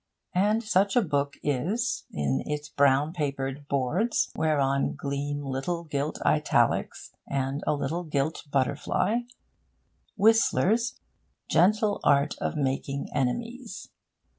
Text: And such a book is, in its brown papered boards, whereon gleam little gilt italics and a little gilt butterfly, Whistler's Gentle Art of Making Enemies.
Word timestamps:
And 0.33 0.63
such 0.63 0.95
a 0.95 1.03
book 1.03 1.37
is, 1.43 2.05
in 2.09 2.41
its 2.47 2.69
brown 2.69 3.13
papered 3.13 3.67
boards, 3.67 4.31
whereon 4.35 4.95
gleam 4.95 5.45
little 5.45 5.83
gilt 5.83 6.19
italics 6.23 7.11
and 7.27 7.63
a 7.67 7.75
little 7.75 8.03
gilt 8.03 8.45
butterfly, 8.49 9.17
Whistler's 10.17 10.99
Gentle 11.47 11.99
Art 12.03 12.35
of 12.39 12.57
Making 12.57 13.09
Enemies. 13.13 13.89